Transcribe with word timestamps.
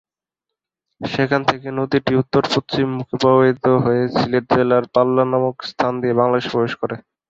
সেখান 1.01 1.41
থেকে 1.45 1.67
নদীটি 1.79 2.11
উত্তর-পশ্চিম 2.21 2.87
মুখে 2.97 3.15
প্রবাহিত 3.21 3.65
হয়ে 3.83 4.03
সিলেট 4.15 4.45
জেলার 4.51 4.83
বাল্লা 4.93 5.23
নামক 5.31 5.55
স্থান 5.69 5.93
দিয়ে 6.01 6.17
বাংলাদেশে 6.19 6.49
প্রবেশ 6.53 6.73
করে। 6.81 6.95